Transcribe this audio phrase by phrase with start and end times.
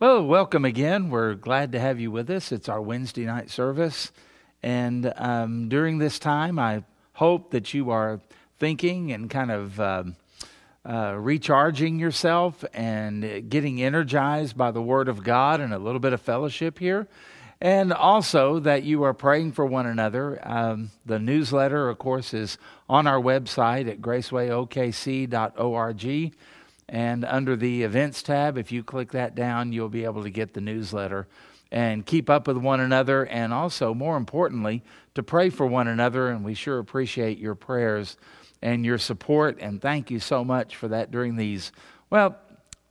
[0.00, 1.10] Well, welcome again.
[1.10, 2.52] We're glad to have you with us.
[2.52, 4.12] It's our Wednesday night service.
[4.62, 8.20] And um, during this time, I hope that you are
[8.60, 10.14] thinking and kind of um,
[10.86, 16.12] uh, recharging yourself and getting energized by the Word of God and a little bit
[16.12, 17.08] of fellowship here.
[17.60, 20.38] And also that you are praying for one another.
[20.48, 22.56] Um, the newsletter, of course, is
[22.88, 26.34] on our website at gracewayokc.org.
[26.88, 30.54] And under the events tab, if you click that down, you'll be able to get
[30.54, 31.28] the newsletter
[31.70, 33.26] and keep up with one another.
[33.26, 34.82] And also, more importantly,
[35.14, 36.28] to pray for one another.
[36.28, 38.16] And we sure appreciate your prayers
[38.62, 39.58] and your support.
[39.60, 41.72] And thank you so much for that during these,
[42.10, 42.38] well,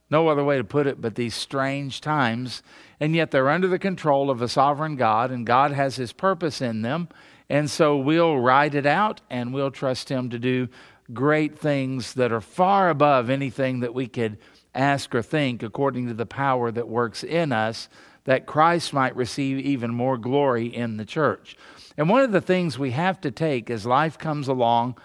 [0.10, 2.64] no other way to put it, but these strange times.
[3.00, 6.62] And yet they're under the control of a sovereign God, and God has His purpose
[6.62, 7.10] in them.
[7.50, 10.68] And so we'll ride it out and we'll trust Him to do
[11.14, 14.38] great things that are far above anything that we could
[14.76, 17.90] ask or think, according to the power that works in us,
[18.26, 21.58] that Christ might receive even more glory in the church.
[21.98, 24.98] And one of the things we have to take as life comes along,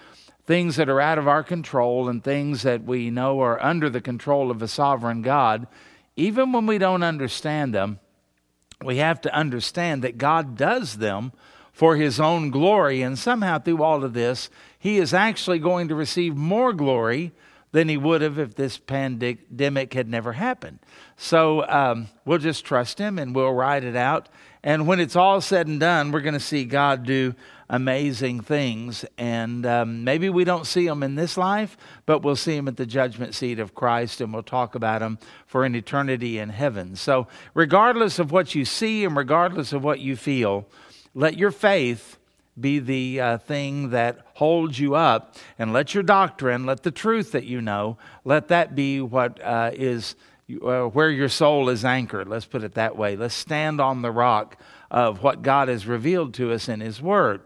[0.44, 4.00] things that are out of our control and things that we know are under the
[4.00, 5.68] control of a sovereign God,
[6.16, 8.00] even when we don't understand them,
[8.84, 11.32] we have to understand that God does them
[11.72, 13.02] for his own glory.
[13.02, 17.32] And somehow, through all of this, he is actually going to receive more glory
[17.72, 20.78] than he would have if this pandemic had never happened.
[21.16, 24.28] So um, we'll just trust him and we'll ride it out.
[24.62, 27.34] And when it's all said and done, we're going to see God do
[27.68, 29.04] amazing things.
[29.16, 32.76] And um, maybe we don't see them in this life, but we'll see them at
[32.76, 36.94] the judgment seat of Christ and we'll talk about them for an eternity in heaven.
[36.94, 40.68] So, regardless of what you see and regardless of what you feel,
[41.14, 42.18] let your faith
[42.58, 47.32] be the uh, thing that holds you up, and let your doctrine, let the truth
[47.32, 50.14] that you know, let that be what uh, is
[50.62, 52.28] uh, where your soul is anchored.
[52.28, 53.16] Let's put it that way.
[53.16, 54.58] Let's stand on the rock
[54.90, 57.40] of what God has revealed to us in His Word.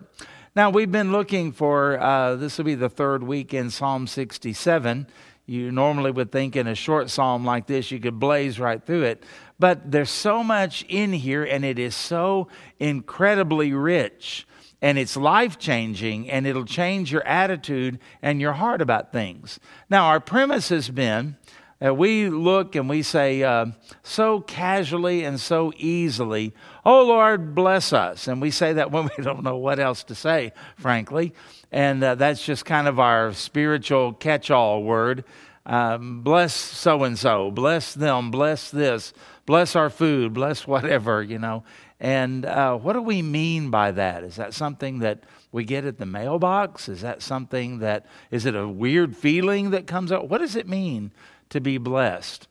[0.56, 5.06] Now, we've been looking for, uh, this will be the third week in Psalm 67.
[5.46, 9.04] You normally would think in a short psalm like this, you could blaze right through
[9.04, 9.22] it.
[9.58, 12.48] But there's so much in here, and it is so
[12.78, 14.46] incredibly rich
[14.82, 19.58] and it's life changing and it'll change your attitude and your heart about things.
[19.88, 21.36] Now, our premise has been
[21.78, 23.66] that we look and we say uh,
[24.02, 26.54] so casually and so easily,
[26.84, 28.28] Oh Lord, bless us.
[28.28, 31.34] And we say that when we don't know what else to say, frankly.
[31.76, 35.24] And uh, that's just kind of our spiritual catch all word.
[35.66, 39.12] Um, bless so and so, bless them, bless this,
[39.44, 41.64] bless our food, bless whatever, you know.
[42.00, 44.24] And uh, what do we mean by that?
[44.24, 46.88] Is that something that we get at the mailbox?
[46.88, 50.30] Is that something that, is it a weird feeling that comes up?
[50.30, 51.12] What does it mean
[51.50, 52.48] to be blessed?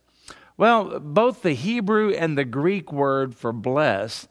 [0.55, 4.27] Well, both the Hebrew and the Greek word for blessed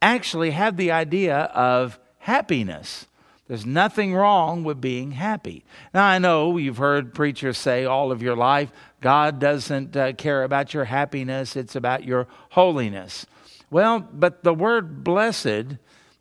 [0.00, 3.06] actually have the idea of happiness.
[3.48, 5.64] There's nothing wrong with being happy.
[5.94, 10.42] Now, I know you've heard preachers say all of your life, God doesn't uh, care
[10.42, 13.24] about your happiness, it's about your holiness.
[13.70, 15.76] Well, but the word blessed,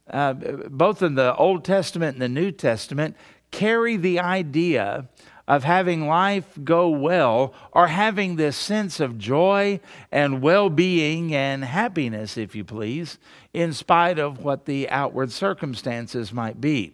[0.09, 3.15] uh, both in the Old Testament and the New Testament,
[3.49, 5.07] carry the idea
[5.47, 9.79] of having life go well or having this sense of joy
[10.11, 13.17] and well being and happiness, if you please,
[13.53, 16.93] in spite of what the outward circumstances might be.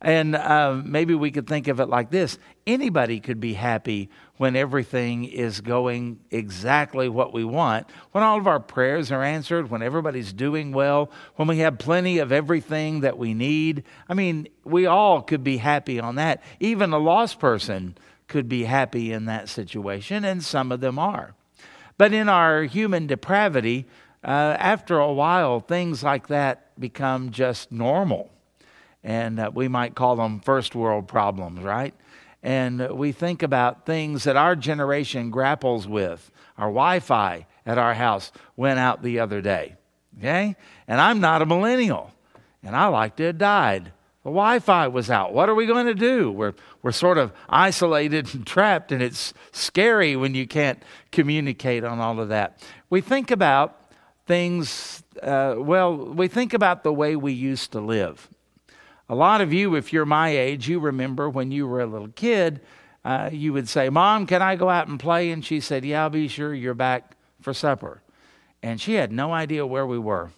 [0.00, 4.56] And uh, maybe we could think of it like this anybody could be happy when
[4.56, 9.82] everything is going exactly what we want, when all of our prayers are answered, when
[9.82, 13.84] everybody's doing well, when we have plenty of everything that we need.
[14.08, 16.42] I mean, we all could be happy on that.
[16.60, 21.34] Even a lost person could be happy in that situation, and some of them are.
[21.96, 23.86] But in our human depravity,
[24.24, 28.30] uh, after a while, things like that become just normal
[29.04, 31.94] and uh, we might call them first world problems, right?
[32.42, 36.30] And we think about things that our generation grapples with.
[36.56, 39.76] Our Wi Fi at our house went out the other day,
[40.18, 40.56] okay?
[40.86, 42.12] And I'm not a millennial,
[42.62, 43.92] and I like to have died.
[44.24, 45.32] The Wi Fi was out.
[45.32, 46.30] What are we going to do?
[46.30, 50.82] We're, we're sort of isolated and trapped, and it's scary when you can't
[51.12, 52.60] communicate on all of that.
[52.90, 53.92] We think about
[54.26, 58.28] things, uh, well, we think about the way we used to live.
[59.08, 62.08] A lot of you, if you're my age, you remember when you were a little
[62.08, 62.60] kid,
[63.04, 65.30] uh, you would say, Mom, can I go out and play?
[65.30, 68.02] And she said, Yeah, I'll be sure you're back for supper.
[68.62, 70.30] And she had no idea where we were.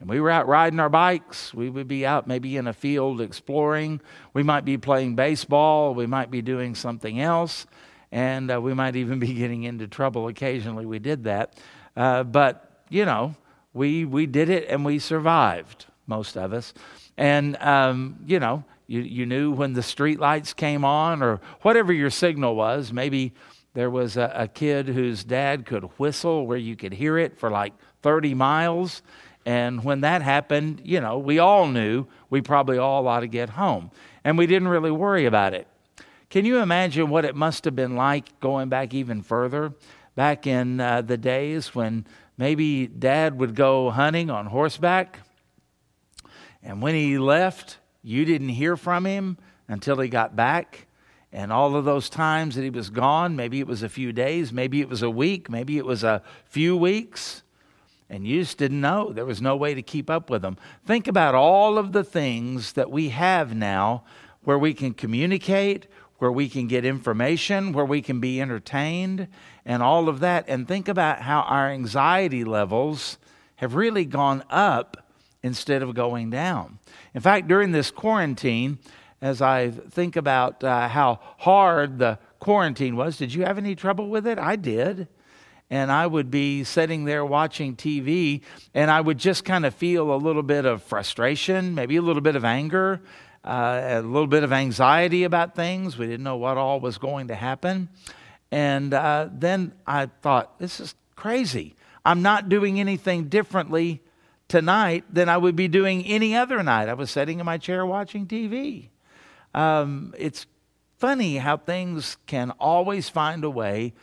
[0.00, 1.54] And we were out riding our bikes.
[1.54, 4.00] We would be out maybe in a field exploring.
[4.34, 5.94] We might be playing baseball.
[5.94, 7.66] We might be doing something else.
[8.12, 10.84] And uh, we might even be getting into trouble occasionally.
[10.84, 11.58] We did that.
[11.96, 13.36] Uh, but, you know,
[13.72, 16.74] we, we did it and we survived, most of us.
[17.16, 21.92] And, um, you know, you, you knew when the street lights came on or whatever
[21.92, 22.92] your signal was.
[22.92, 23.32] Maybe
[23.74, 27.50] there was a, a kid whose dad could whistle where you could hear it for
[27.50, 27.72] like
[28.02, 29.02] 30 miles.
[29.44, 33.50] And when that happened, you know, we all knew we probably all ought to get
[33.50, 33.90] home.
[34.24, 35.66] And we didn't really worry about it.
[36.30, 39.72] Can you imagine what it must have been like going back even further?
[40.16, 45.20] Back in uh, the days when maybe dad would go hunting on horseback,
[46.66, 50.88] and when he left, you didn't hear from him until he got back.
[51.32, 54.52] And all of those times that he was gone, maybe it was a few days,
[54.52, 57.44] maybe it was a week, maybe it was a few weeks,
[58.10, 59.12] and you just didn't know.
[59.12, 60.56] There was no way to keep up with them.
[60.84, 64.02] Think about all of the things that we have now
[64.42, 65.86] where we can communicate,
[66.18, 69.28] where we can get information, where we can be entertained,
[69.64, 70.46] and all of that.
[70.48, 73.18] And think about how our anxiety levels
[73.56, 75.05] have really gone up
[75.46, 76.78] instead of going down.
[77.14, 78.78] In fact, during this quarantine,
[79.20, 84.08] as I think about uh, how hard the quarantine was, did you have any trouble
[84.08, 84.38] with it?
[84.38, 85.08] I did.
[85.68, 90.14] And I would be sitting there watching TV, and I would just kind of feel
[90.14, 93.00] a little bit of frustration, maybe a little bit of anger
[93.46, 95.96] uh, a little bit of anxiety about things.
[95.96, 97.88] We didn't know what all was going to happen.
[98.50, 101.76] And uh, then I thought, this is crazy.
[102.04, 104.02] I'm not doing anything differently
[104.48, 106.88] tonight than I would be doing any other night.
[106.88, 108.88] I was sitting in my chair watching TV.
[109.54, 110.46] Um, it's
[110.98, 113.94] funny how things can always find a way,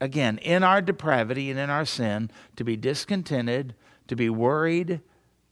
[0.00, 3.74] again, in our depravity and in our sin, to be discontented,
[4.08, 5.00] to be worried,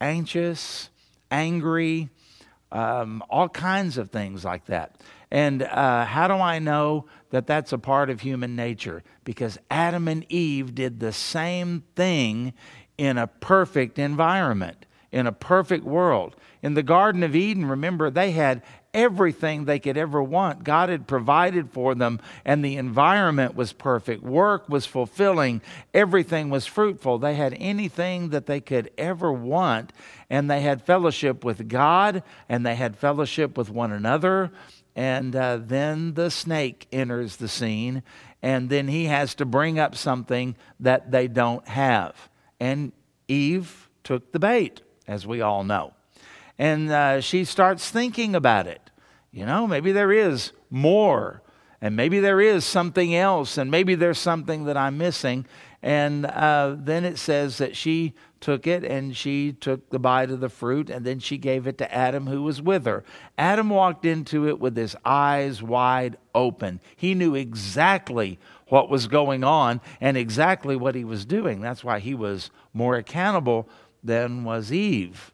[0.00, 0.91] anxious,
[1.31, 2.09] angry,
[2.73, 5.00] um, all kinds of things like that.
[5.31, 9.03] And uh, how do I know that that's a part of human nature?
[9.25, 12.53] Because Adam and Eve did the same thing
[12.99, 16.37] in a perfect environment, in a perfect world.
[16.63, 18.63] In the Garden of Eden, remember, they had
[18.97, 20.65] everything they could ever want.
[20.65, 24.23] God had provided for them, and the environment was perfect.
[24.23, 25.61] Work was fulfilling,
[25.93, 27.19] everything was fruitful.
[27.19, 29.93] They had anything that they could ever want,
[30.31, 34.51] and they had fellowship with God, and they had fellowship with one another.
[34.97, 38.03] And uh, then the snake enters the scene,
[38.43, 42.31] and then he has to bring up something that they don't have.
[42.61, 42.93] And
[43.29, 45.93] Eve took the bait, as we all know.
[46.58, 48.81] And uh, she starts thinking about it.
[49.31, 51.43] You know, maybe there is more,
[51.81, 55.47] and maybe there is something else, and maybe there's something that I'm missing.
[55.82, 60.41] And uh, then it says that she took it and she took the bite of
[60.41, 63.05] the fruit and then she gave it to Adam, who was with her.
[63.38, 66.81] Adam walked into it with his eyes wide open.
[66.97, 68.38] He knew exactly
[68.69, 71.61] what was going on and exactly what he was doing.
[71.61, 73.69] That's why he was more accountable
[74.03, 75.33] than was Eve.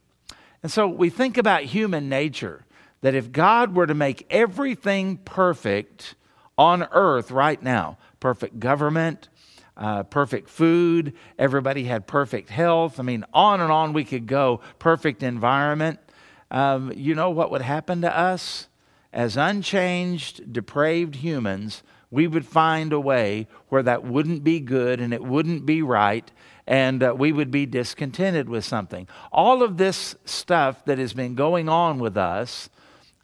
[0.62, 2.64] And so we think about human nature
[3.00, 6.14] that if God were to make everything perfect
[6.56, 9.28] on earth right now, perfect government,
[9.76, 14.60] uh, perfect food, everybody had perfect health, I mean, on and on we could go,
[14.78, 15.98] perfect environment,
[16.50, 18.68] um, you know what would happen to us?
[19.12, 25.12] As unchanged, depraved humans, we would find a way where that wouldn't be good and
[25.12, 26.30] it wouldn't be right,
[26.66, 29.08] and uh, we would be discontented with something.
[29.30, 32.68] All of this stuff that has been going on with us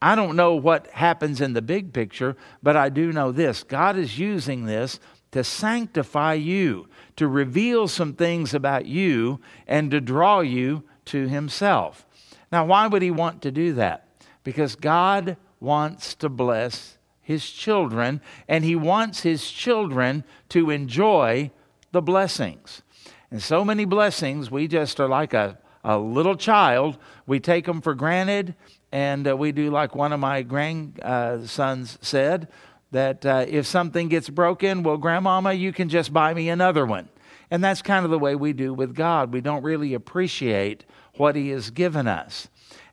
[0.00, 3.96] I don't know what happens in the big picture, but I do know this God
[3.96, 5.00] is using this
[5.32, 12.06] to sanctify you, to reveal some things about you, and to draw you to Himself.
[12.52, 14.06] Now, why would He want to do that?
[14.44, 21.50] Because God wants to bless His children, and He wants His children to enjoy
[21.92, 22.82] the blessings.
[23.30, 26.98] And so many blessings, we just are like a, a little child.
[27.26, 28.54] We take them for granted
[28.92, 32.48] and uh, we do like one of my grandsons said
[32.90, 37.08] that uh, if something gets broken, well, grandmama, you can just buy me another one.
[37.50, 39.32] And that's kind of the way we do with God.
[39.32, 40.84] We don't really appreciate
[41.16, 42.48] what He has given us.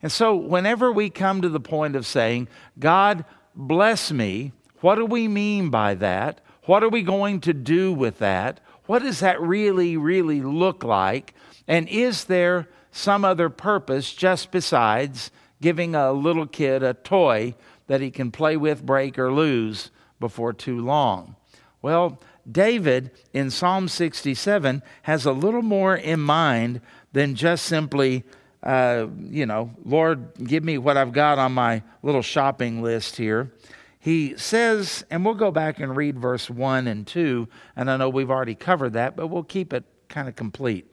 [0.06, 2.48] And so, whenever we come to the point of saying,
[2.78, 6.42] God, bless me, what do we mean by that?
[6.66, 8.60] What are we going to do with that?
[8.86, 11.34] What does that really, really look like?
[11.68, 17.56] And is there some other purpose just besides giving a little kid a toy
[17.88, 21.36] that he can play with, break, or lose before too long.
[21.82, 26.82] Well, David in Psalm 67 has a little more in mind
[27.12, 28.24] than just simply,
[28.66, 33.52] uh, you know, Lord, give me what I've got on my little shopping list here.
[34.00, 38.10] He says, and we'll go back and read verse 1 and 2, and I know
[38.10, 40.86] we've already covered that, but we'll keep it kind of complete.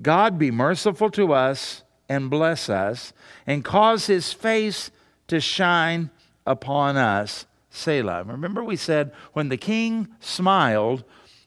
[0.00, 3.12] God be merciful to us and bless us,
[3.46, 4.90] and cause his face
[5.28, 6.10] to shine
[6.46, 7.46] upon us.
[7.70, 8.24] Selah.
[8.24, 11.04] Remember, we said when the king smiled,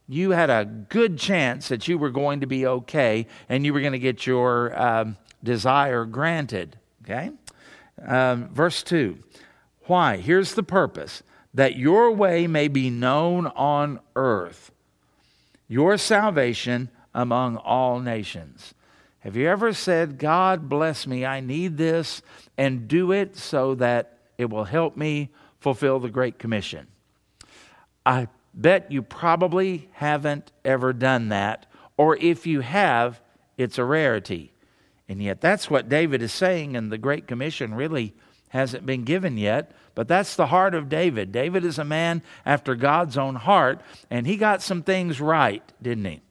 [0.07, 3.81] you had a good chance that you were going to be okay and you were
[3.81, 6.77] going to get your um, desire granted.
[7.03, 7.31] Okay?
[8.05, 9.17] Um, verse 2.
[9.85, 10.17] Why?
[10.17, 11.23] Here's the purpose
[11.53, 14.71] that your way may be known on earth,
[15.69, 18.73] your salvation among all nations.
[19.19, 22.21] Have you ever said, God bless me, I need this,
[22.57, 26.87] and do it so that it will help me fulfill the Great Commission?
[28.05, 31.65] I bet you probably haven't ever done that,
[31.97, 33.21] or if you have,
[33.57, 34.51] it's a rarity.
[35.07, 38.13] And yet, that's what David is saying, and the Great Commission really
[38.49, 39.71] hasn't been given yet.
[39.93, 41.31] But that's the heart of David.
[41.31, 46.05] David is a man after God's own heart, and he got some things right, didn't
[46.05, 46.21] he?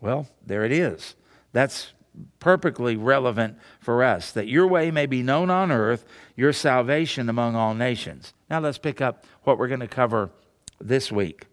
[0.00, 1.16] Well, there it is.
[1.52, 1.92] That's
[2.40, 6.04] perfectly relevant for us that your way may be known on earth,
[6.36, 8.32] your salvation among all nations.
[8.50, 10.30] Now let's pick up what we're going to cover
[10.80, 11.46] this week.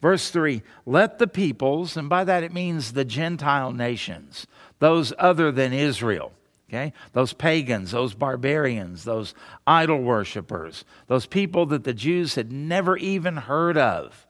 [0.00, 4.46] Verse 3 Let the peoples, and by that it means the Gentile nations,
[4.84, 6.30] those other than Israel,
[6.68, 9.34] okay, those pagans, those barbarians, those
[9.66, 14.26] idol worshippers, those people that the Jews had never even heard of,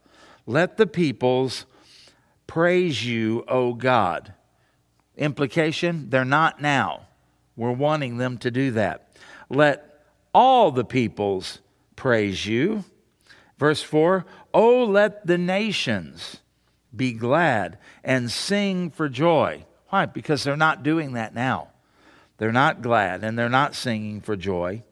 [0.46, 1.66] let the peoples
[2.46, 4.32] praise you, O God.
[5.16, 7.08] Implication, they're not now.
[7.56, 9.08] We're wanting them to do that.
[9.50, 11.58] Let all the peoples
[11.96, 12.84] praise you.
[13.58, 16.36] Verse 4 Oh, let the nations
[16.94, 19.66] be glad and sing for joy.
[19.94, 20.06] Why?
[20.06, 21.68] Because they're not doing that now.
[22.38, 24.82] They're not glad and they're not singing for joy.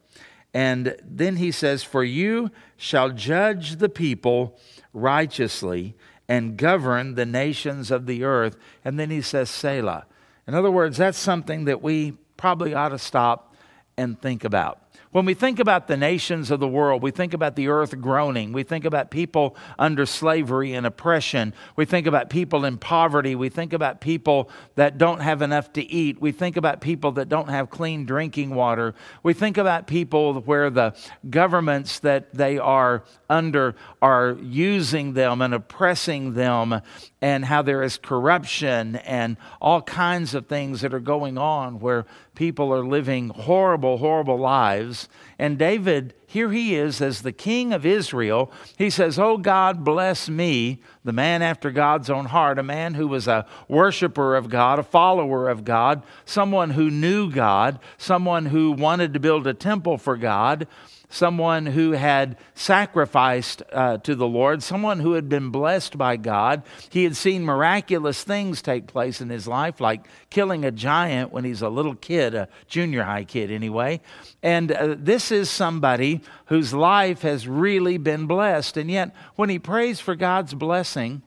[0.54, 4.56] And then he says, For you shall judge the people
[4.92, 5.96] righteously
[6.28, 8.56] and govern the nations of the earth.
[8.84, 10.06] And then he says, Selah.
[10.46, 13.56] In other words, that's something that we probably ought to stop
[13.96, 14.82] and think about.
[15.12, 18.54] When we think about the nations of the world, we think about the earth groaning.
[18.54, 21.52] We think about people under slavery and oppression.
[21.76, 23.34] We think about people in poverty.
[23.34, 26.18] We think about people that don't have enough to eat.
[26.18, 28.94] We think about people that don't have clean drinking water.
[29.22, 30.94] We think about people where the
[31.28, 36.80] governments that they are under are using them and oppressing them,
[37.20, 42.04] and how there is corruption and all kinds of things that are going on where
[42.34, 45.01] people are living horrible, horrible lives.
[45.38, 48.50] And David, here he is as the king of Israel.
[48.76, 53.08] He says, Oh God, bless me, the man after God's own heart, a man who
[53.08, 58.72] was a worshiper of God, a follower of God, someone who knew God, someone who
[58.72, 60.66] wanted to build a temple for God
[61.12, 66.62] someone who had sacrificed uh, to the Lord, someone who had been blessed by God.
[66.88, 71.44] He had seen miraculous things take place in his life, like killing a giant when
[71.44, 74.00] he's a little kid, a junior high kid anyway.
[74.42, 78.78] And uh, this is somebody whose life has really been blessed.
[78.78, 81.22] And yet, when he prays for God's blessing,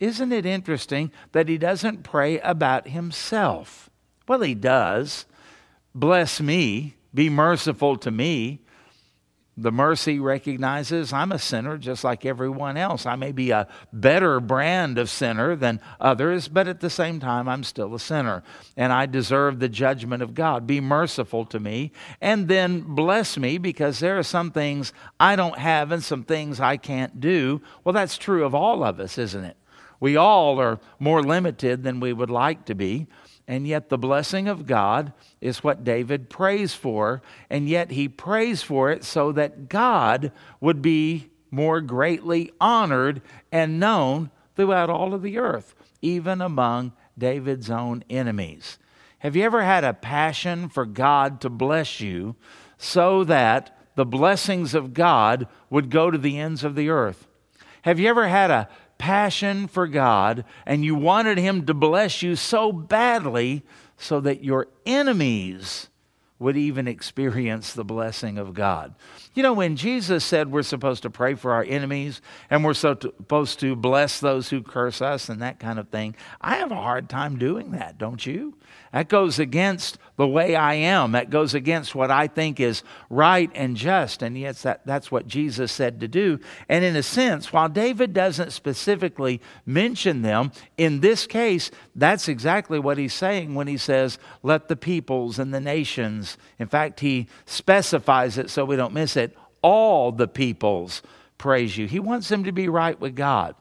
[0.00, 3.88] isn't it interesting that he doesn't pray about himself?
[4.26, 5.26] Well, he does.
[5.94, 8.60] Bless me, be merciful to me.
[9.60, 13.06] The mercy recognizes I'm a sinner just like everyone else.
[13.06, 17.48] I may be a better brand of sinner than others, but at the same time,
[17.48, 18.44] I'm still a sinner.
[18.76, 20.64] And I deserve the judgment of God.
[20.64, 25.58] Be merciful to me and then bless me because there are some things I don't
[25.58, 27.60] have and some things I can't do.
[27.82, 29.56] Well, that's true of all of us, isn't it?
[29.98, 33.08] We all are more limited than we would like to be.
[33.48, 37.22] And yet, the blessing of God is what David prays for.
[37.48, 43.80] And yet, he prays for it so that God would be more greatly honored and
[43.80, 48.78] known throughout all of the earth, even among David's own enemies.
[49.20, 52.36] Have you ever had a passion for God to bless you
[52.76, 57.26] so that the blessings of God would go to the ends of the earth?
[57.82, 62.36] Have you ever had a passion for God and you wanted Him to bless you
[62.36, 63.62] so badly
[63.96, 65.88] so that your enemies
[66.38, 68.94] would even experience the blessing of God.
[69.34, 73.58] You know, when Jesus said we're supposed to pray for our enemies and we're supposed
[73.60, 77.08] to bless those who curse us and that kind of thing, I have a hard
[77.08, 78.54] time doing that, don't you?
[78.92, 81.12] That goes against the way I am.
[81.12, 84.22] That goes against what I think is right and just.
[84.22, 86.40] And yes, that, that's what Jesus said to do.
[86.68, 92.78] And in a sense, while David doesn't specifically mention them, in this case, that's exactly
[92.78, 97.28] what he's saying when he says, Let the peoples and the nations, in fact, he
[97.46, 101.02] specifies it so we don't miss it, all the peoples
[101.38, 101.86] praise you.
[101.86, 103.54] He wants them to be right with God.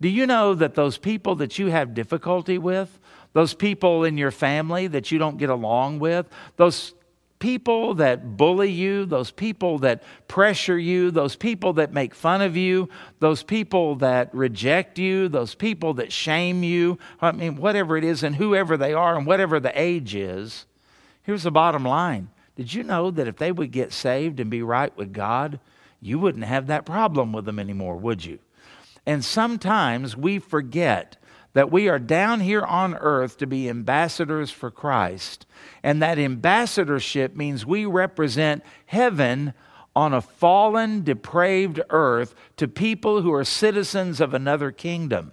[0.00, 2.98] Do you know that those people that you have difficulty with,
[3.36, 6.26] those people in your family that you don't get along with,
[6.56, 6.94] those
[7.38, 12.56] people that bully you, those people that pressure you, those people that make fun of
[12.56, 12.88] you,
[13.18, 18.22] those people that reject you, those people that shame you, I mean, whatever it is,
[18.22, 20.64] and whoever they are, and whatever the age is,
[21.22, 22.30] here's the bottom line.
[22.56, 25.60] Did you know that if they would get saved and be right with God,
[26.00, 28.38] you wouldn't have that problem with them anymore, would you?
[29.04, 31.18] And sometimes we forget
[31.56, 35.46] that we are down here on earth to be ambassadors for Christ.
[35.82, 39.54] And that ambassadorship means we represent heaven
[39.94, 45.32] on a fallen, depraved earth to people who are citizens of another kingdom,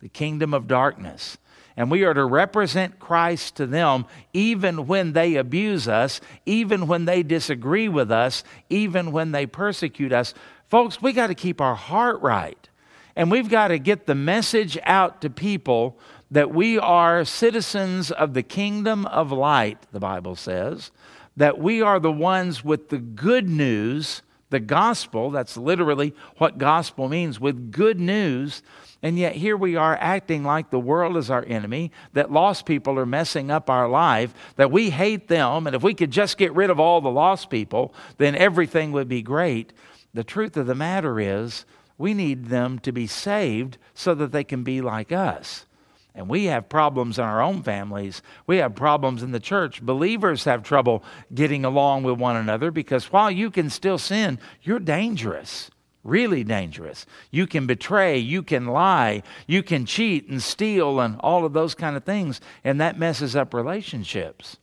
[0.00, 1.36] the kingdom of darkness.
[1.76, 7.04] And we are to represent Christ to them even when they abuse us, even when
[7.04, 10.32] they disagree with us, even when they persecute us.
[10.68, 12.70] Folks, we got to keep our heart right.
[13.18, 15.98] And we've got to get the message out to people
[16.30, 20.92] that we are citizens of the kingdom of light, the Bible says,
[21.36, 25.32] that we are the ones with the good news, the gospel.
[25.32, 28.62] That's literally what gospel means, with good news.
[29.02, 33.00] And yet here we are acting like the world is our enemy, that lost people
[33.00, 36.54] are messing up our life, that we hate them, and if we could just get
[36.54, 39.72] rid of all the lost people, then everything would be great.
[40.14, 41.64] The truth of the matter is,
[41.98, 45.66] we need them to be saved so that they can be like us.
[46.14, 48.22] And we have problems in our own families.
[48.46, 49.82] We have problems in the church.
[49.82, 54.80] Believers have trouble getting along with one another because while you can still sin, you're
[54.80, 55.70] dangerous,
[56.02, 57.06] really dangerous.
[57.30, 61.74] You can betray, you can lie, you can cheat and steal and all of those
[61.74, 64.56] kind of things, and that messes up relationships.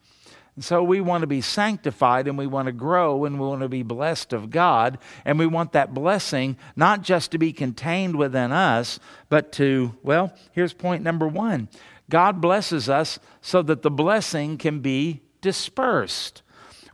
[0.56, 3.62] And so we want to be sanctified and we want to grow and we want
[3.62, 4.98] to be blessed of God.
[5.26, 10.34] And we want that blessing not just to be contained within us, but to, well,
[10.54, 11.68] here's point number one
[12.10, 16.42] God blesses us so that the blessing can be dispersed.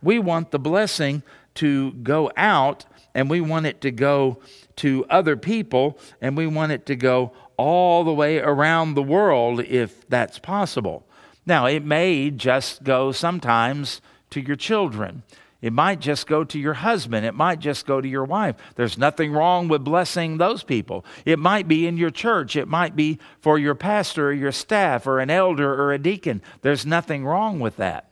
[0.02, 1.22] We want the blessing
[1.54, 2.84] to go out
[3.14, 4.38] and we want it to go
[4.76, 9.60] to other people and we want it to go all the way around the world
[9.60, 11.06] if that's possible.
[11.44, 14.00] Now, it may just go sometimes
[14.30, 15.22] to your children.
[15.60, 17.24] It might just go to your husband.
[17.24, 18.56] It might just go to your wife.
[18.74, 21.04] There's nothing wrong with blessing those people.
[21.24, 22.56] It might be in your church.
[22.56, 26.42] It might be for your pastor or your staff or an elder or a deacon.
[26.62, 28.10] There's nothing wrong with that.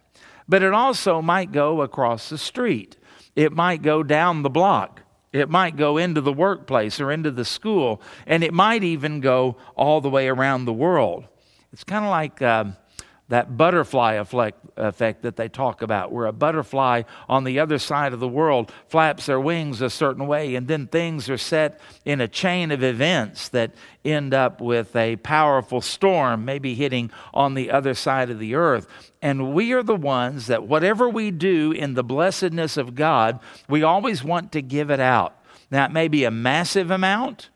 [0.49, 2.97] But it also might go across the street.
[3.35, 5.03] It might go down the block.
[5.33, 8.01] It might go into the workplace or into the school.
[8.27, 11.25] And it might even go all the way around the world.
[11.73, 12.41] It's kind of like.
[12.43, 12.77] Um,
[13.31, 18.21] that butterfly effect, that they talk about, where a butterfly on the other side of
[18.21, 22.29] the world flaps their wings a certain way, and then things are set in a
[22.29, 23.73] chain of events that
[24.05, 28.89] end up with a powerful storm maybe hitting on the other side of the earth.
[29.23, 33.39] And we are the ones that, whatever we do in the blessedness of God,
[33.69, 35.37] we always want to give it out.
[35.71, 37.49] Now, it may be a massive amount,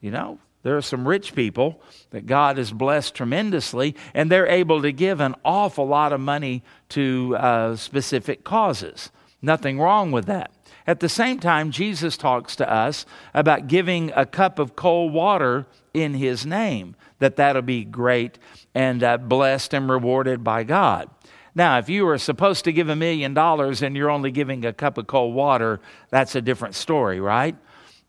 [0.00, 4.82] you know, there are some rich people that God has blessed tremendously, and they're able
[4.82, 9.12] to give an awful lot of money to uh, specific causes.
[9.40, 10.50] Nothing wrong with that.
[10.84, 15.66] At the same time, Jesus talks to us about giving a cup of cold water
[15.94, 18.36] in His name, that that'll be great
[18.74, 21.08] and uh, blessed and rewarded by God.
[21.54, 24.72] Now, if you are supposed to give a million dollars and you're only giving a
[24.72, 27.54] cup of cold water, that's a different story, right?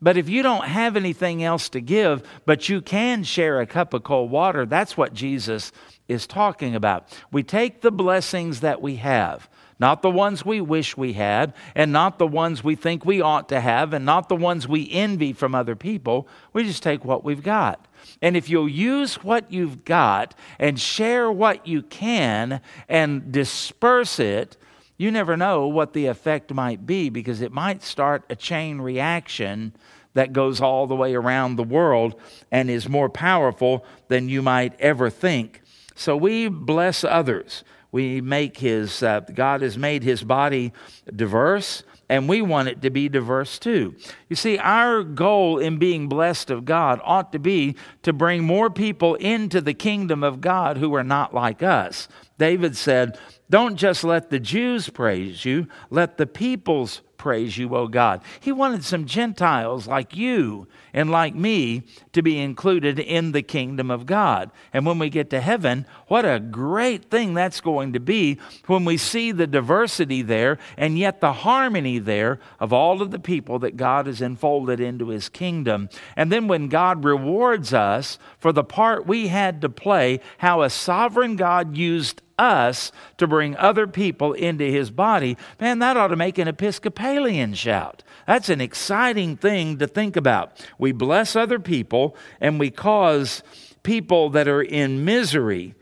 [0.01, 3.93] But if you don't have anything else to give, but you can share a cup
[3.93, 5.71] of cold water, that's what Jesus
[6.07, 7.07] is talking about.
[7.31, 11.91] We take the blessings that we have, not the ones we wish we had, and
[11.91, 15.33] not the ones we think we ought to have, and not the ones we envy
[15.33, 16.27] from other people.
[16.53, 17.87] We just take what we've got.
[18.21, 24.57] And if you'll use what you've got and share what you can and disperse it,
[24.97, 29.73] you never know what the effect might be because it might start a chain reaction
[30.15, 32.19] that goes all the way around the world
[32.51, 35.61] and is more powerful than you might ever think.
[35.95, 37.63] So we bless others.
[37.91, 40.73] We make his, uh, God has made his body
[41.15, 43.95] diverse, and we want it to be diverse too.
[44.29, 48.69] You see, our goal in being blessed of God ought to be to bring more
[48.69, 52.07] people into the kingdom of God who are not like us.
[52.37, 53.17] David said,
[53.49, 58.21] Don't just let the Jews praise you, let the peoples praise you, O God.
[58.39, 63.91] He wanted some Gentiles like you and like me to be included in the kingdom
[63.91, 64.49] of God.
[64.73, 68.83] And when we get to heaven, what a great thing that's going to be when
[68.83, 73.59] we see the diversity there and yet the harmony there of all of the people
[73.59, 75.87] that God has enfolded into his kingdom.
[76.15, 80.69] And then when God rewards us for the part we had to play, how a
[80.71, 86.15] sovereign God used us to bring other people into his body, man, that ought to
[86.15, 88.03] make an Episcopalian shout.
[88.27, 90.63] That's an exciting thing to think about.
[90.77, 93.43] We bless other people and we cause
[93.83, 95.75] people that are in misery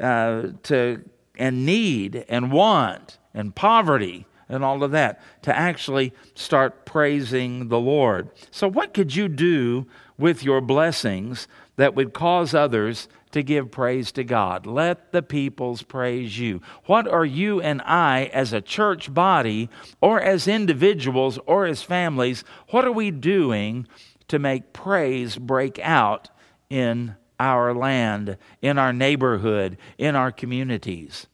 [0.00, 1.02] uh, to,
[1.36, 7.78] and need and want and poverty and all of that to actually start praising the
[7.78, 8.28] Lord.
[8.50, 9.86] So, what could you do
[10.18, 14.64] with your blessings that would cause others to give praise to God.
[14.64, 16.62] Let the peoples praise you.
[16.86, 19.68] What are you and I, as a church body,
[20.00, 23.88] or as individuals, or as families, what are we doing
[24.28, 26.30] to make praise break out
[26.70, 31.26] in our land, in our neighborhood, in our communities?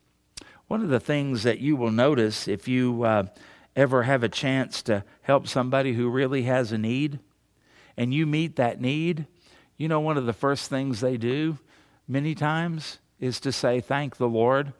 [0.66, 3.24] One of the things that you will notice if you uh,
[3.74, 7.18] ever have a chance to help somebody who really has a need,
[7.96, 9.26] and you meet that need,
[9.76, 11.58] you know, one of the first things they do
[12.06, 14.72] many times is to say, Thank the Lord.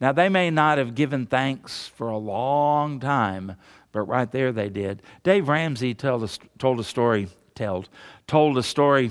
[0.00, 3.56] Now, they may not have given thanks for a long time,
[3.92, 5.02] but right there they did.
[5.22, 7.88] Dave Ramsey told a, told a story, told,
[8.26, 9.10] told a story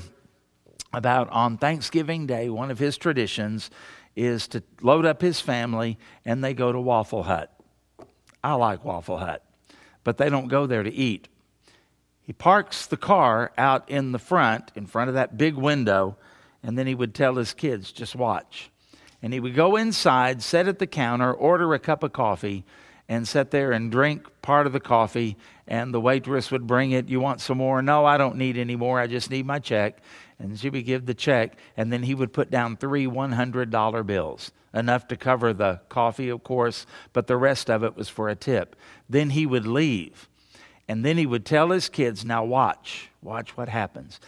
[0.94, 3.70] about on Thanksgiving Day, one of his traditions
[4.16, 7.52] is to load up his family and they go to Waffle Hut.
[8.44, 9.44] I like Waffle Hut,
[10.04, 11.28] but they don't go there to eat.
[12.22, 16.18] He parks the car out in the front, in front of that big window,
[16.62, 18.70] and then he would tell his kids, just watch.
[19.22, 22.66] And he would go inside, sit at the counter, order a cup of coffee,
[23.10, 25.38] and sit there and drink part of the coffee.
[25.68, 27.10] And the waitress would bring it.
[27.10, 27.82] You want some more?
[27.82, 29.00] No, I don't need any more.
[29.00, 30.00] I just need my check.
[30.40, 31.58] And she would give the check.
[31.78, 36.44] And then he would put down three $100 bills, enough to cover the coffee, of
[36.44, 38.76] course, but the rest of it was for a tip.
[39.10, 40.28] Then he would leave.
[40.88, 44.20] And then he would tell his kids, now watch, watch what happens.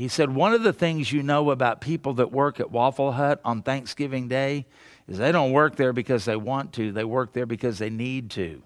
[0.00, 3.38] He said, One of the things you know about people that work at Waffle Hut
[3.44, 4.64] on Thanksgiving Day
[5.10, 8.30] is they don't work there because they want to, they work there because they need
[8.30, 8.62] to.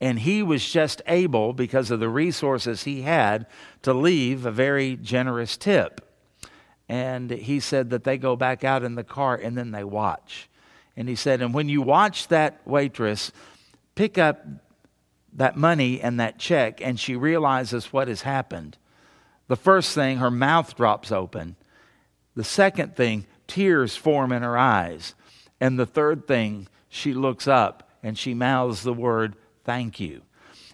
[0.00, 3.46] And he was just able, because of the resources he had,
[3.82, 6.00] to leave a very generous tip.
[6.88, 10.48] And he said that they go back out in the car and then they watch.
[10.96, 13.30] And he said, and when you watch that waitress
[13.94, 14.44] pick up
[15.34, 18.78] that money and that check and she realizes what has happened,
[19.46, 21.56] the first thing, her mouth drops open.
[22.34, 25.14] The second thing, tears form in her eyes.
[25.62, 30.22] And the third thing, she looks up and she mouths the word, thank you.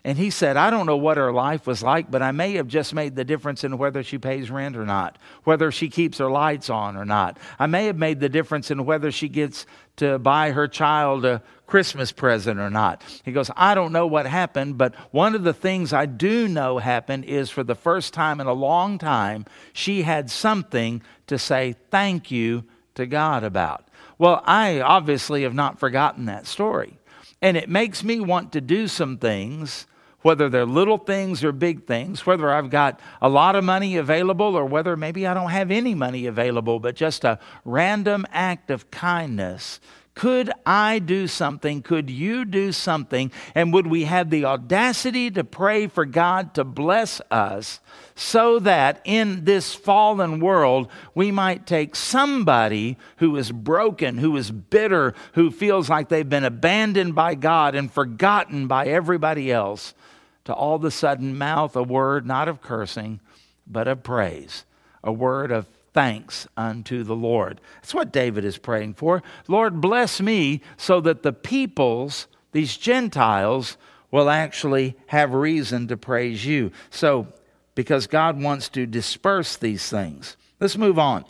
[0.03, 2.69] And he said, I don't know what her life was like, but I may have
[2.69, 6.31] just made the difference in whether she pays rent or not, whether she keeps her
[6.31, 7.37] lights on or not.
[7.59, 11.43] I may have made the difference in whether she gets to buy her child a
[11.67, 13.03] Christmas present or not.
[13.27, 16.79] He goes, I don't know what happened, but one of the things I do know
[16.79, 21.77] happened is for the first time in a long time, she had something to say
[21.91, 23.88] thank you to God about.
[24.19, 26.99] Well, I obviously have not forgotten that story.
[27.41, 29.87] And it makes me want to do some things,
[30.23, 34.57] whether they're little things or big things, whether I've got a lot of money available
[34.57, 38.91] or whether maybe I don't have any money available, but just a random act of
[38.91, 39.79] kindness
[40.19, 41.81] could I do something?
[41.81, 43.31] Could you do something?
[43.55, 47.79] And would we have the audacity to pray for God to bless us
[48.17, 54.51] so that in this fallen world we might take somebody who is broken, who is
[54.51, 59.95] bitter, who feels like they've been abandoned by God and forgotten by everybody else,
[60.47, 63.21] to all of a sudden mouth a word not of cursing,
[63.69, 64.65] but of praise,
[65.05, 67.61] a word of thanks unto the Lord.
[67.77, 69.23] That's what David is praying for.
[69.47, 73.77] Lord, bless me so that the peoples, these Gentiles,
[74.11, 76.73] will actually have reason to praise you.
[76.91, 77.29] So,
[77.75, 80.37] because God wants to disperse these things.
[80.61, 81.25] Let's move on.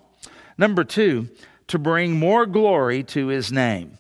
[0.57, 1.29] Number two,
[1.67, 3.99] to bring more glory to his name.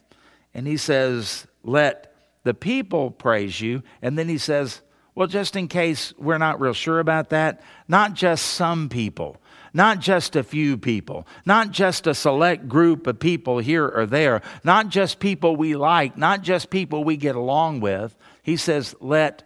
[0.54, 3.82] And he says, Let the people praise you.
[4.00, 4.80] And then he says,
[5.14, 9.40] Well, just in case we're not real sure about that, not just some people
[9.72, 14.42] not just a few people, not just a select group of people here or there,
[14.64, 18.16] not just people we like, not just people we get along with.
[18.42, 19.42] He says, let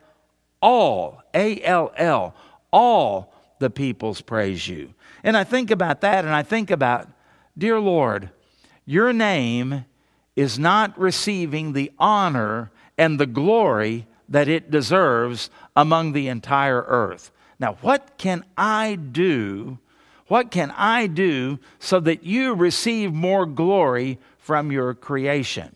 [0.61, 2.35] all, A L L,
[2.72, 4.94] all the peoples praise you.
[5.24, 7.08] And I think about that and I think about,
[7.56, 8.30] dear Lord,
[8.85, 9.85] your name
[10.35, 17.30] is not receiving the honor and the glory that it deserves among the entire earth.
[17.58, 19.78] Now, what can I do?
[20.28, 25.74] What can I do so that you receive more glory from your creation?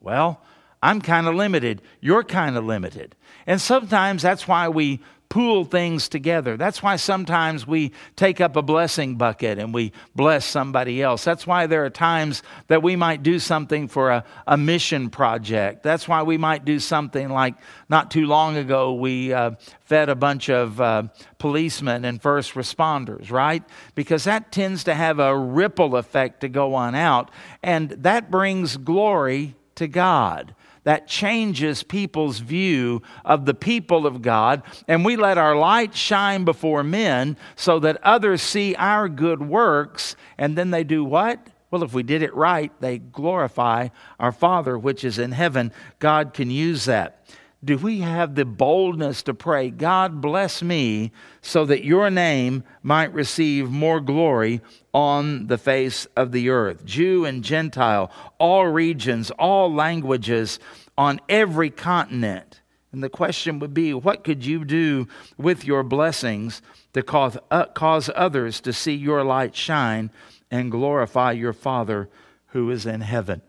[0.00, 0.40] Well,
[0.82, 1.80] I'm kind of limited.
[2.00, 3.14] You're kind of limited.
[3.46, 5.00] And sometimes that's why we
[5.32, 6.58] pool things together.
[6.58, 11.24] That's why sometimes we take up a blessing bucket and we bless somebody else.
[11.24, 15.82] That's why there are times that we might do something for a, a mission project.
[15.82, 17.54] That's why we might do something like
[17.88, 21.04] not too long ago, we uh, fed a bunch of uh,
[21.38, 23.62] policemen and first responders, right?
[23.94, 27.30] Because that tends to have a ripple effect to go on out,
[27.62, 34.62] and that brings glory to God that changes people's view of the people of God.
[34.88, 40.16] And we let our light shine before men so that others see our good works.
[40.38, 41.46] And then they do what?
[41.70, 43.88] Well, if we did it right, they glorify
[44.20, 45.72] our Father which is in heaven.
[45.98, 47.24] God can use that
[47.64, 53.12] do we have the boldness to pray, God bless me so that your name might
[53.14, 54.60] receive more glory
[54.92, 56.84] on the face of the earth?
[56.84, 60.58] Jew and Gentile, all regions, all languages,
[60.98, 62.60] on every continent.
[62.90, 65.06] And the question would be what could you do
[65.38, 66.62] with your blessings
[66.94, 70.10] to cause, uh, cause others to see your light shine
[70.50, 72.10] and glorify your Father
[72.48, 73.40] who is in heaven?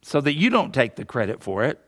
[0.00, 1.78] So that you don't take the credit for it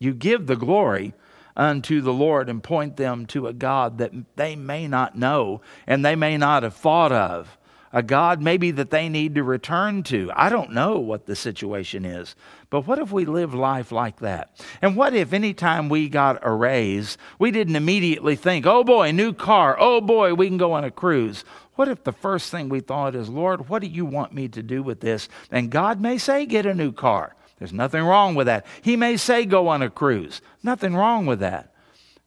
[0.00, 1.14] you give the glory
[1.56, 6.04] unto the Lord and point them to a God that they may not know and
[6.04, 7.58] they may not have thought of.
[7.92, 10.30] A God maybe that they need to return to.
[10.36, 12.36] I don't know what the situation is,
[12.70, 14.64] but what if we live life like that?
[14.80, 19.32] And what if anytime we got a raise, we didn't immediately think, oh boy, new
[19.32, 21.44] car, oh boy, we can go on a cruise?
[21.74, 24.62] What if the first thing we thought is, Lord, what do you want me to
[24.62, 25.28] do with this?
[25.50, 27.34] And God may say, get a new car.
[27.60, 28.66] There's nothing wrong with that.
[28.82, 30.40] He may say, go on a cruise.
[30.62, 31.72] Nothing wrong with that.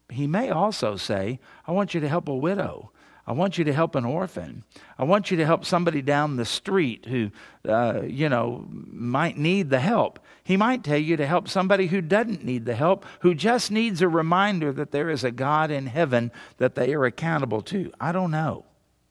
[0.09, 2.91] He may also say, I want you to help a widow.
[3.25, 4.63] I want you to help an orphan.
[4.99, 7.31] I want you to help somebody down the street who,
[7.67, 10.19] uh, you know, might need the help.
[10.43, 14.01] He might tell you to help somebody who doesn't need the help, who just needs
[14.01, 17.91] a reminder that there is a God in heaven that they are accountable to.
[17.99, 18.65] I don't know.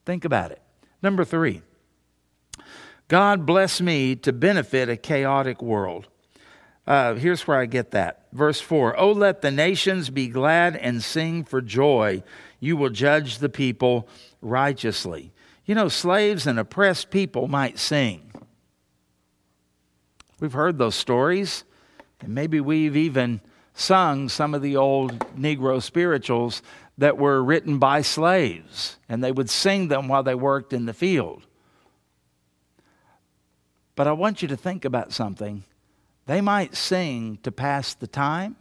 [0.04, 0.62] Think about it.
[1.02, 1.62] Number three,
[3.08, 6.06] God bless me to benefit a chaotic world.
[6.86, 8.26] Uh, here's where I get that.
[8.32, 12.22] Verse 4 Oh, let the nations be glad and sing for joy.
[12.58, 14.08] You will judge the people
[14.40, 15.32] righteously.
[15.64, 18.32] You know, slaves and oppressed people might sing.
[20.40, 21.62] We've heard those stories,
[22.20, 23.40] and maybe we've even
[23.74, 26.62] sung some of the old Negro spirituals
[26.98, 30.92] that were written by slaves, and they would sing them while they worked in the
[30.92, 31.46] field.
[33.94, 35.62] But I want you to think about something
[36.26, 38.56] they might sing to pass the time.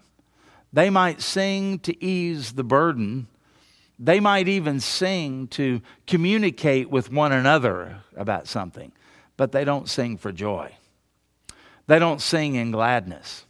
[0.74, 3.28] They might sing to ease the burden.
[4.00, 8.92] They might even sing to communicate with one another about something,
[9.38, 10.76] but they don't sing for joy.
[11.88, 13.46] They don't sing in gladness.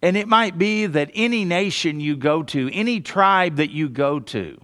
[0.00, 4.20] And it might be that any nation you go to, any tribe that you go
[4.20, 4.60] to,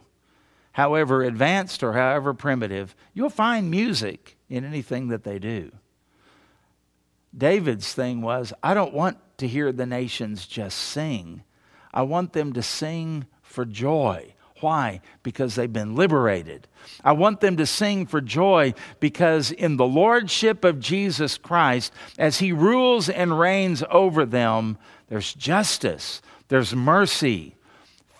[0.72, 5.72] however advanced or however primitive, you'll find music in anything that they do.
[7.36, 11.42] David's thing was, I don't want to hear the nations just sing.
[11.92, 14.34] I want them to sing for joy.
[14.60, 15.00] Why?
[15.22, 16.68] Because they've been liberated.
[17.02, 22.38] I want them to sing for joy because in the lordship of Jesus Christ, as
[22.38, 27.56] he rules and reigns over them, there's justice, there's mercy,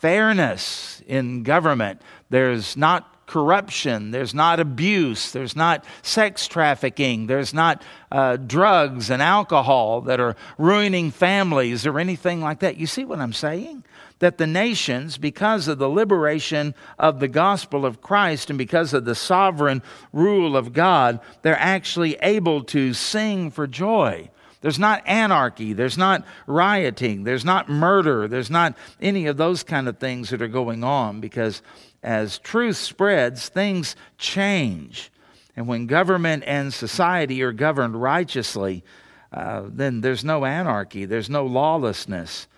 [0.00, 2.02] fairness in government.
[2.28, 9.22] There's not corruption, there's not abuse, there's not sex trafficking, there's not uh, drugs and
[9.22, 12.76] alcohol that are ruining families or anything like that.
[12.76, 13.84] You see what I'm saying?
[14.18, 19.06] That the nations, because of the liberation of the gospel of Christ and because of
[19.06, 24.28] the sovereign rule of God, they're actually able to sing for joy.
[24.60, 25.72] There's not anarchy.
[25.72, 27.24] There's not rioting.
[27.24, 28.28] There's not murder.
[28.28, 31.62] There's not any of those kind of things that are going on because
[32.02, 35.10] as truth spreads, things change.
[35.56, 38.84] And when government and society are governed righteously,
[39.32, 42.48] uh, then there's no anarchy, there's no lawlessness,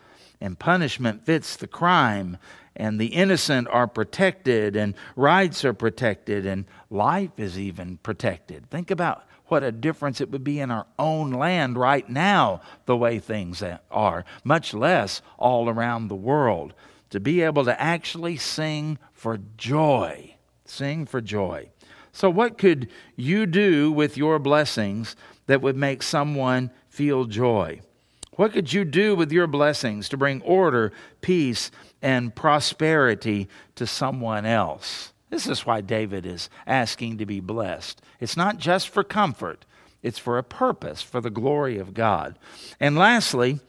[0.41, 2.37] and punishment fits the crime,
[2.77, 8.69] and the innocent are protected, and rights are protected, and life is even protected.
[8.71, 12.97] Think about what a difference it would be in our own land right now, the
[12.97, 16.75] way things are, much less all around the world
[17.15, 20.35] to be able to actually sing for joy.
[20.65, 21.71] Sing for joy.
[22.11, 25.15] So, what could you do with your blessings
[25.47, 27.83] that would make someone feel joy?
[28.33, 31.71] What could you do with your blessings to bring order, peace,
[32.03, 35.13] and prosperity to someone else?
[35.31, 38.03] This is why David is asking to be blessed.
[38.19, 39.65] It's not just for comfort,
[40.03, 42.41] it's for a purpose, for the glory of God.
[42.81, 43.61] And lastly,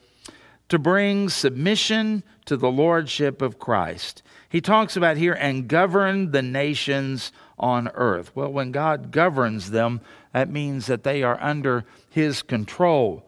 [0.69, 4.23] to bring submission to the lordship of Christ.
[4.49, 8.35] He talks about here, and govern the nations on earth.
[8.35, 10.01] Well, when God governs them,
[10.33, 13.27] that means that they are under His control.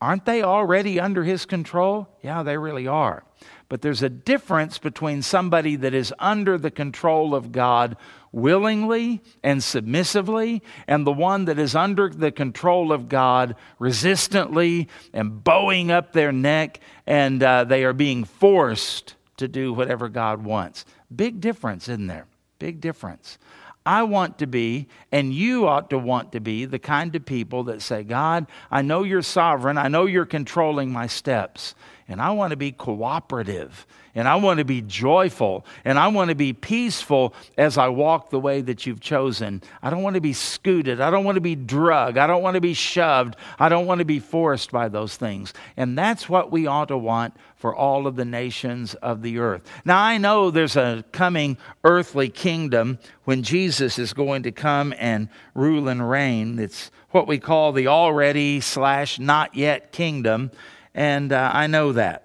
[0.00, 2.08] Aren't they already under His control?
[2.22, 3.24] Yeah, they really are.
[3.68, 7.96] But there's a difference between somebody that is under the control of God
[8.30, 15.42] willingly and submissively, and the one that is under the control of God resistantly and
[15.42, 20.84] bowing up their neck, and uh, they are being forced to do whatever God wants.
[21.14, 22.26] Big difference, isn't there?
[22.58, 23.38] Big difference.
[23.84, 27.64] I want to be, and you ought to want to be, the kind of people
[27.64, 29.78] that say, God, I know you're sovereign.
[29.78, 31.74] I know you're controlling my steps.
[32.08, 36.30] And I want to be cooperative and I want to be joyful and I want
[36.30, 39.60] to be peaceful as I walk the way that you've chosen.
[39.82, 41.00] I don't want to be scooted.
[41.00, 42.16] I don't want to be drugged.
[42.16, 43.34] I don't want to be shoved.
[43.58, 45.52] I don't want to be forced by those things.
[45.76, 49.68] And that's what we ought to want for all of the nations of the earth.
[49.84, 55.28] Now, I know there's a coming earthly kingdom when Jesus is going to come and
[55.54, 56.60] rule and reign.
[56.60, 60.52] It's what we call the already slash not yet kingdom.
[60.96, 62.22] And uh, I know that.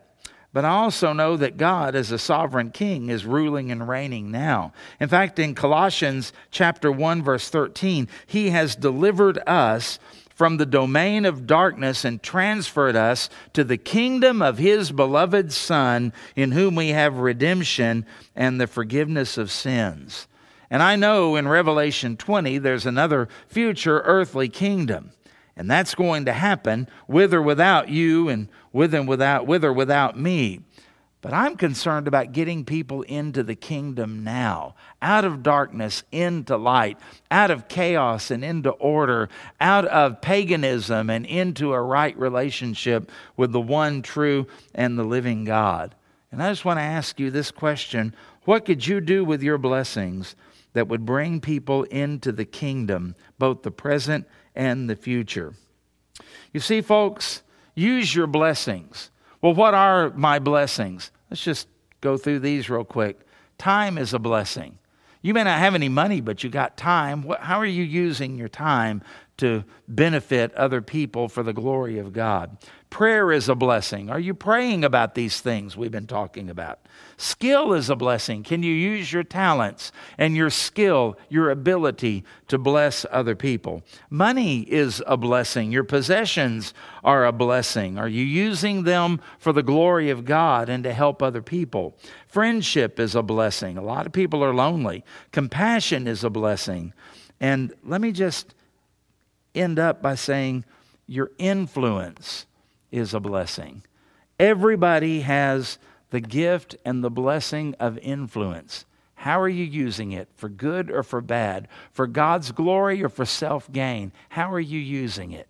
[0.53, 4.73] But I also know that God, as a sovereign king, is ruling and reigning now.
[4.99, 9.99] In fact, in Colossians chapter 1, verse 13, he has delivered us
[10.33, 16.11] from the domain of darkness and transferred us to the kingdom of his beloved Son,
[16.35, 18.05] in whom we have redemption
[18.35, 20.27] and the forgiveness of sins.
[20.69, 25.11] And I know in Revelation 20 there's another future earthly kingdom.
[25.55, 29.73] And that's going to happen with or without you and with and without with or
[29.73, 30.61] without me.
[31.21, 36.97] But I'm concerned about getting people into the kingdom now, out of darkness into light,
[37.29, 43.51] out of chaos and into order, out of paganism and into a right relationship with
[43.51, 45.93] the one true and the living God.
[46.31, 49.59] And I just want to ask you this question What could you do with your
[49.59, 50.35] blessings
[50.73, 55.53] that would bring people into the kingdom, both the present and the future.
[56.53, 57.43] You see, folks,
[57.75, 59.09] use your blessings.
[59.41, 61.11] Well, what are my blessings?
[61.29, 61.67] Let's just
[62.01, 63.19] go through these real quick.
[63.57, 64.77] Time is a blessing.
[65.21, 67.25] You may not have any money, but you got time.
[67.39, 69.03] How are you using your time
[69.37, 72.57] to benefit other people for the glory of God?
[72.91, 74.09] Prayer is a blessing.
[74.09, 76.77] Are you praying about these things we've been talking about?
[77.15, 78.43] Skill is a blessing.
[78.43, 83.81] Can you use your talents and your skill, your ability to bless other people?
[84.09, 85.71] Money is a blessing.
[85.71, 87.97] Your possessions are a blessing.
[87.97, 91.97] Are you using them for the glory of God and to help other people?
[92.27, 93.77] Friendship is a blessing.
[93.77, 95.05] A lot of people are lonely.
[95.31, 96.93] Compassion is a blessing.
[97.39, 98.53] And let me just
[99.55, 100.65] end up by saying
[101.07, 102.47] your influence
[102.91, 103.83] is a blessing.
[104.39, 105.77] Everybody has
[106.09, 108.85] the gift and the blessing of influence.
[109.15, 110.29] How are you using it?
[110.35, 111.67] For good or for bad?
[111.91, 114.11] For God's glory or for self gain?
[114.29, 115.47] How are you using it?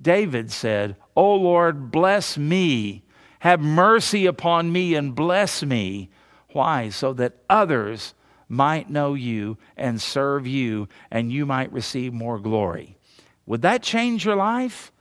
[0.00, 3.02] David said, O Lord, bless me.
[3.40, 6.10] Have mercy upon me and bless me.
[6.52, 6.90] Why?
[6.90, 8.14] So that others
[8.48, 12.98] might know you and serve you and you might receive more glory.
[13.46, 14.92] Would that change your life?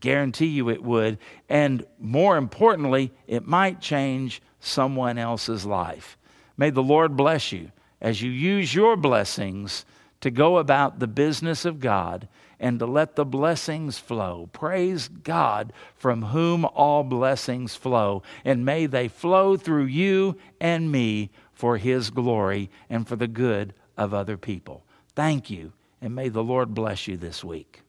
[0.00, 1.18] Guarantee you it would.
[1.48, 6.18] And more importantly, it might change someone else's life.
[6.56, 9.84] May the Lord bless you as you use your blessings
[10.20, 14.50] to go about the business of God and to let the blessings flow.
[14.52, 18.22] Praise God from whom all blessings flow.
[18.44, 23.72] And may they flow through you and me for His glory and for the good
[23.96, 24.84] of other people.
[25.14, 27.80] Thank you, and may the Lord bless you this week.